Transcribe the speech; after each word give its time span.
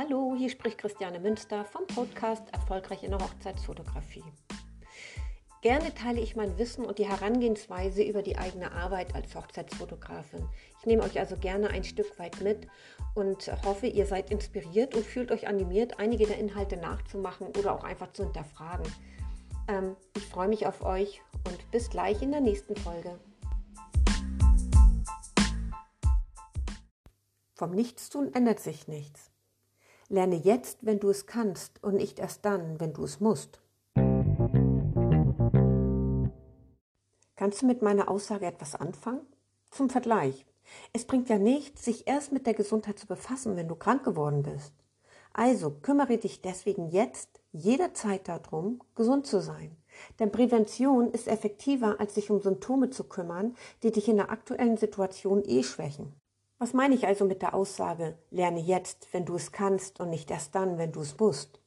Hallo, 0.00 0.36
hier 0.38 0.48
spricht 0.48 0.78
Christiane 0.78 1.18
Münster 1.18 1.64
vom 1.64 1.84
Podcast 1.88 2.44
Erfolgreich 2.52 3.02
in 3.02 3.10
der 3.10 3.18
Hochzeitsfotografie. 3.18 4.22
Gerne 5.60 5.92
teile 5.92 6.20
ich 6.20 6.36
mein 6.36 6.56
Wissen 6.56 6.84
und 6.84 7.00
die 7.00 7.08
Herangehensweise 7.08 8.04
über 8.04 8.22
die 8.22 8.38
eigene 8.38 8.70
Arbeit 8.70 9.16
als 9.16 9.34
Hochzeitsfotografin. 9.34 10.48
Ich 10.78 10.86
nehme 10.86 11.02
euch 11.02 11.18
also 11.18 11.36
gerne 11.36 11.70
ein 11.70 11.82
Stück 11.82 12.16
weit 12.20 12.40
mit 12.42 12.68
und 13.16 13.50
hoffe, 13.64 13.88
ihr 13.88 14.06
seid 14.06 14.30
inspiriert 14.30 14.94
und 14.94 15.04
fühlt 15.04 15.32
euch 15.32 15.48
animiert, 15.48 15.98
einige 15.98 16.28
der 16.28 16.38
Inhalte 16.38 16.76
nachzumachen 16.76 17.48
oder 17.58 17.74
auch 17.74 17.82
einfach 17.82 18.12
zu 18.12 18.22
hinterfragen. 18.22 18.86
Ähm, 19.66 19.96
ich 20.16 20.26
freue 20.26 20.46
mich 20.46 20.68
auf 20.68 20.82
euch 20.82 21.22
und 21.44 21.72
bis 21.72 21.90
gleich 21.90 22.22
in 22.22 22.30
der 22.30 22.40
nächsten 22.40 22.76
Folge. 22.76 23.18
Vom 27.56 27.72
Nichtstun 27.72 28.32
ändert 28.32 28.60
sich 28.60 28.86
nichts. 28.86 29.32
Lerne 30.10 30.36
jetzt, 30.36 30.86
wenn 30.86 31.00
du 31.00 31.10
es 31.10 31.26
kannst 31.26 31.82
und 31.84 31.96
nicht 31.96 32.18
erst 32.18 32.44
dann, 32.44 32.80
wenn 32.80 32.94
du 32.94 33.04
es 33.04 33.20
musst. 33.20 33.60
Kannst 37.36 37.62
du 37.62 37.66
mit 37.66 37.82
meiner 37.82 38.08
Aussage 38.08 38.46
etwas 38.46 38.74
anfangen? 38.74 39.20
Zum 39.70 39.90
Vergleich. 39.90 40.46
Es 40.94 41.04
bringt 41.04 41.28
ja 41.28 41.38
nichts, 41.38 41.84
sich 41.84 42.08
erst 42.08 42.32
mit 42.32 42.46
der 42.46 42.54
Gesundheit 42.54 42.98
zu 42.98 43.06
befassen, 43.06 43.56
wenn 43.56 43.68
du 43.68 43.74
krank 43.74 44.02
geworden 44.02 44.42
bist. 44.42 44.72
Also 45.34 45.70
kümmere 45.70 46.16
dich 46.16 46.40
deswegen 46.40 46.88
jetzt 46.88 47.40
jederzeit 47.52 48.28
darum, 48.28 48.80
gesund 48.94 49.26
zu 49.26 49.42
sein. 49.42 49.76
Denn 50.18 50.32
Prävention 50.32 51.10
ist 51.10 51.28
effektiver, 51.28 52.00
als 52.00 52.14
sich 52.14 52.30
um 52.30 52.40
Symptome 52.40 52.88
zu 52.90 53.04
kümmern, 53.04 53.56
die 53.82 53.92
dich 53.92 54.08
in 54.08 54.16
der 54.16 54.30
aktuellen 54.30 54.78
Situation 54.78 55.42
eh 55.44 55.62
schwächen. 55.62 56.14
Was 56.60 56.72
meine 56.72 56.96
ich 56.96 57.06
also 57.06 57.24
mit 57.24 57.40
der 57.40 57.54
Aussage, 57.54 58.18
lerne 58.30 58.58
jetzt, 58.58 59.06
wenn 59.12 59.24
du 59.24 59.36
es 59.36 59.52
kannst 59.52 60.00
und 60.00 60.10
nicht 60.10 60.28
erst 60.28 60.56
dann, 60.56 60.76
wenn 60.76 60.90
du 60.90 61.00
es 61.00 61.16
musst? 61.16 61.60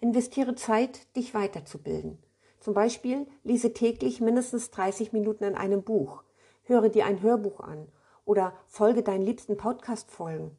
Investiere 0.00 0.54
Zeit, 0.54 1.14
dich 1.14 1.34
weiterzubilden. 1.34 2.16
Zum 2.58 2.72
Beispiel 2.72 3.26
lese 3.44 3.74
täglich 3.74 4.22
mindestens 4.22 4.70
30 4.70 5.12
Minuten 5.12 5.44
in 5.44 5.56
einem 5.56 5.82
Buch, 5.82 6.22
höre 6.62 6.88
dir 6.88 7.04
ein 7.04 7.20
Hörbuch 7.20 7.60
an 7.60 7.88
oder 8.24 8.54
folge 8.66 9.02
deinen 9.02 9.26
liebsten 9.26 9.58
Podcast-Folgen. 9.58 10.56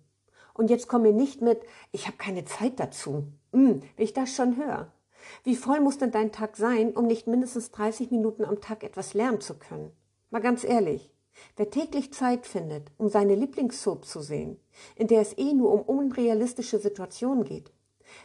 Und 0.53 0.69
jetzt 0.69 0.87
komm 0.87 1.01
mir 1.01 1.13
nicht 1.13 1.41
mit, 1.41 1.61
ich 1.91 2.05
habe 2.05 2.17
keine 2.17 2.45
Zeit 2.45 2.79
dazu. 2.79 3.23
Hm, 3.51 3.81
wenn 3.95 4.05
ich 4.05 4.13
das 4.13 4.35
schon 4.35 4.57
höre. 4.57 4.91
Wie 5.43 5.55
voll 5.55 5.79
muss 5.79 5.97
denn 5.97 6.11
dein 6.11 6.31
Tag 6.31 6.55
sein, 6.55 6.91
um 6.95 7.07
nicht 7.07 7.25
mindestens 7.25 7.71
30 7.71 8.11
Minuten 8.11 8.45
am 8.45 8.61
Tag 8.61 8.83
etwas 8.83 9.15
lernen 9.15 9.41
zu 9.41 9.57
können? 9.57 9.91
Mal 10.29 10.41
ganz 10.41 10.63
ehrlich, 10.63 11.11
Wer 11.55 11.69
täglich 11.69 12.13
Zeit 12.13 12.45
findet, 12.45 12.91
um 12.97 13.09
seine 13.09 13.35
Lieblingssoap 13.35 14.05
zu 14.05 14.21
sehen, 14.21 14.59
in 14.95 15.07
der 15.07 15.21
es 15.21 15.37
eh 15.37 15.53
nur 15.53 15.71
um 15.71 15.81
unrealistische 15.81 16.79
Situationen 16.79 17.43
geht, 17.43 17.71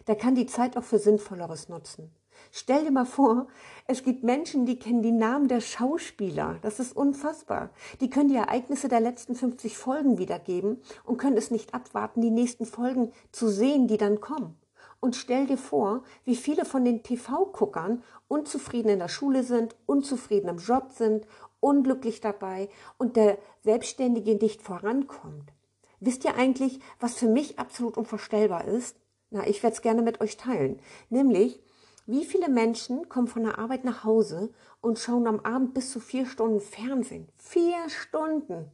der 0.07 0.17
kann 0.17 0.35
die 0.35 0.47
Zeit 0.47 0.77
auch 0.77 0.85
für 0.85 0.99
Sinnvolleres 0.99 1.69
nutzen. 1.69 2.11
Stell 2.53 2.85
dir 2.85 2.91
mal 2.91 3.07
vor, 3.07 3.49
es 3.87 4.03
gibt 4.03 4.23
Menschen, 4.23 4.67
die 4.67 4.79
kennen 4.79 5.03
die 5.03 5.13
Namen 5.13 5.49
der 5.49 5.61
Schauspieler. 5.61 6.59
Das 6.63 6.81
ist 6.81 6.95
unfassbar. 6.95 7.71
Die 8.01 8.11
können 8.11 8.29
die 8.29 8.37
Ereignisse 8.37 8.89
der 8.89 9.01
letzten 9.01 9.35
50 9.35 9.77
Folgen 9.77 10.19
wiedergeben 10.19 10.83
und 11.05 11.19
können 11.19 11.37
es 11.37 11.51
nicht 11.51 11.75
abwarten, 11.75 12.21
die 12.21 12.31
nächsten 12.31 12.67
Folgen 12.67 13.13
zu 13.33 13.49
sehen, 13.49 13.89
die 13.89 13.97
dann 13.97 14.21
kommen. 14.21 14.57
Und 15.01 15.15
stell 15.15 15.47
dir 15.47 15.59
vor, 15.59 16.03
wie 16.25 16.37
viele 16.37 16.65
von 16.65 16.85
den 16.85 17.03
TV-Guckern 17.03 18.03
unzufrieden 18.29 18.89
in 18.89 18.99
der 18.99 19.09
Schule 19.09 19.43
sind, 19.43 19.77
unzufrieden 19.87 20.49
im 20.49 20.59
Job 20.59 20.91
sind, 20.91 21.27
unglücklich 21.67 22.21
dabei 22.21 22.69
und 22.97 23.17
der 23.17 23.39
Selbstständige 23.65 24.37
nicht 24.37 24.63
vorankommt. 24.63 25.53
Wisst 25.99 26.25
ihr 26.25 26.37
eigentlich, 26.37 26.79
was 27.01 27.17
für 27.17 27.27
mich 27.27 27.59
absolut 27.59 27.97
unvorstellbar 27.97 28.67
ist? 28.67 28.97
Na, 29.31 29.45
ich 29.49 29.65
werde 29.65 29.75
es 29.75 29.83
gerne 29.83 30.03
mit 30.03 30.21
euch 30.21 30.37
teilen. 30.37 30.79
Nämlich, 31.11 31.61
wie 32.07 32.25
viele 32.25 32.49
Menschen 32.49 33.09
kommen 33.09 33.27
von 33.27 33.43
der 33.43 33.59
Arbeit 33.59 33.85
nach 33.85 34.05
Hause 34.05 34.51
und 34.81 35.01
schauen 35.01 35.27
am 35.27 35.41
Abend 35.41 35.75
bis 35.75 35.91
zu 35.91 35.99
vier 35.99 36.27
Stunden 36.27 36.61
Fernsehen? 36.61 37.29
Vier 37.37 37.89
Stunden! 37.89 38.71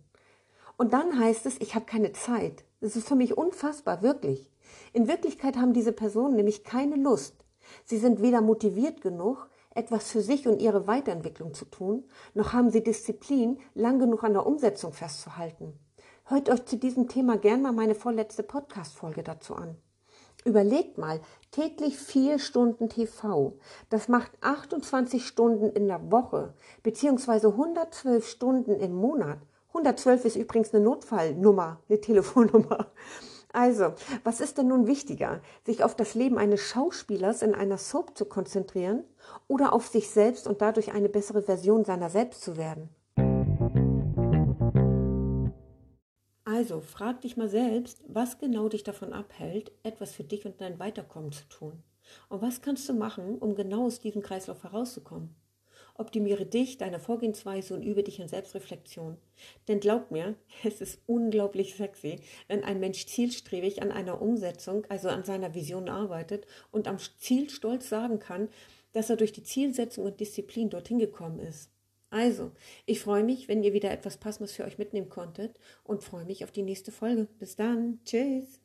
Und 0.77 0.93
dann 0.93 1.19
heißt 1.19 1.47
es, 1.47 1.59
ich 1.63 1.75
habe 1.75 1.87
keine 1.87 2.13
Zeit. 2.13 2.65
Das 2.83 2.95
ist 2.95 3.09
für 3.09 3.15
mich 3.15 3.39
unfassbar, 3.39 4.03
wirklich. 4.03 4.51
In 4.93 5.09
Wirklichkeit 5.09 5.57
haben 5.57 5.73
diese 5.73 5.93
Personen 5.93 6.37
nämlich 6.37 6.63
keine 6.63 6.97
Lust. 6.97 7.37
Sie 7.85 7.97
sind 7.97 8.21
weder 8.21 8.43
motiviert 8.43 9.01
genug, 9.01 9.49
etwas 9.75 10.11
für 10.11 10.21
sich 10.21 10.47
und 10.47 10.61
ihre 10.61 10.87
Weiterentwicklung 10.87 11.55
zu 11.55 11.65
tun, 11.65 12.05
noch 12.35 12.53
haben 12.53 12.71
sie 12.71 12.83
Disziplin, 12.83 13.59
lang 13.75 13.99
genug 13.99 14.25
an 14.25 14.35
der 14.35 14.47
Umsetzung 14.47 14.93
festzuhalten. 14.93 15.79
Hört 16.25 16.49
euch 16.51 16.65
zu 16.67 16.77
diesem 16.77 17.09
Thema 17.09 17.37
gern 17.37 17.63
mal 17.63 17.73
meine 17.73 17.95
vorletzte 17.95 18.43
Podcast-Folge 18.43 19.23
dazu 19.23 19.55
an. 19.55 19.77
Überlegt 20.45 20.99
mal, 20.99 21.21
täglich 21.51 21.99
vier 21.99 22.39
Stunden 22.39 22.89
TV. 22.89 23.53
Das 23.91 24.09
macht 24.09 24.33
28 24.41 25.27
Stunden 25.27 25.71
in 25.71 25.87
der 25.87 26.11
Woche, 26.11 26.55
beziehungsweise 26.83 27.49
112 27.49 28.27
Stunden 28.27 28.75
im 28.75 28.95
Monat. 28.95 29.39
112 29.69 30.25
ist 30.25 30.37
übrigens 30.37 30.75
eine 30.75 30.83
Notfallnummer, 30.85 31.81
eine 31.89 32.01
Telefonnummer. 32.01 32.89
Also, 33.53 33.93
was 34.25 34.41
ist 34.41 34.57
denn 34.57 34.69
nun 34.69 34.87
wichtiger, 34.87 35.43
sich 35.67 35.85
auf 35.85 35.95
das 35.95 36.15
Leben 36.15 36.39
eines 36.39 36.61
Schauspielers 36.61 37.43
in 37.43 37.55
einer 37.55 37.77
Soap 37.77 38.17
zu 38.17 38.25
konzentrieren 38.25 39.05
oder 39.47 39.75
auf 39.75 39.89
sich 39.89 40.09
selbst 40.09 40.47
und 40.47 40.63
dadurch 40.63 40.93
eine 40.93 41.11
bessere 41.11 41.43
Version 41.43 41.85
seiner 41.85 42.09
selbst 42.09 42.41
zu 42.41 42.57
werden? 42.57 42.89
Also, 46.45 46.81
frag 46.81 47.21
dich 47.21 47.37
mal 47.37 47.49
selbst, 47.49 48.03
was 48.09 48.39
genau 48.39 48.71
dich 48.71 48.85
davon 48.85 49.13
abhält, 49.13 49.71
etwas 49.83 50.13
für 50.13 50.25
dich 50.25 50.47
und 50.47 50.61
dein 50.63 50.79
Weiterkommen 50.79 51.33
zu 51.33 51.47
tun. 51.49 51.83
Und 52.31 52.41
was 52.41 52.63
kannst 52.63 52.89
du 52.89 52.95
machen, 52.95 53.39
um 53.39 53.55
genau 53.55 53.85
aus 53.87 54.01
diesem 54.01 54.23
Kreislauf 54.23 54.63
herauszukommen? 54.63 55.35
Optimiere 55.95 56.47
dich, 56.47 56.79
deine 56.79 56.99
Vorgehensweise 56.99 57.75
und 57.75 57.83
übe 57.83 58.03
dich 58.03 58.19
in 58.19 58.29
Selbstreflexion. 58.29 59.19
Denn 59.69 59.81
glaub 59.81 60.11
mir, 60.11 60.37
es 60.65 60.81
ist 60.81 61.01
unglaublich 61.07 61.75
sexy, 61.75 62.21
wenn 62.49 62.65
ein 62.65 62.81
Mensch 62.81 63.07
zielstrebig 63.07 63.83
an 63.83 63.93
einer 63.93 64.23
Umsetzung, 64.23 64.87
also 64.89 65.09
an 65.09 65.25
seiner 65.25 65.55
Vision 65.55 65.89
arbeitet 65.89 66.47
und 66.71 66.89
am 66.89 66.99
Ziel 67.19 67.51
stolz 67.51 67.89
sagen 67.89 68.19
kann, 68.19 68.49
dass 68.93 69.11
er 69.11 69.17
durch 69.17 69.33
die 69.33 69.43
Zielsetzung 69.43 70.05
und 70.05 70.21
Disziplin 70.21 70.71
dorthin 70.71 70.99
gekommen 70.99 71.41
ist. 71.41 71.71
Also, 72.11 72.53
ich 72.85 73.01
freue 73.01 73.25
mich, 73.25 73.49
wenn 73.49 73.63
ihr 73.63 73.73
wieder 73.73 73.91
etwas 73.91 74.19
Passendes 74.19 74.53
für 74.53 74.65
euch 74.65 74.77
mitnehmen 74.77 75.09
konntet 75.09 75.59
und 75.83 76.05
freue 76.05 76.27
mich 76.27 76.45
auf 76.45 76.53
die 76.53 76.63
nächste 76.63 76.93
Folge. 76.93 77.27
Bis 77.39 77.57
dann. 77.57 78.01
Tschüss. 78.05 78.62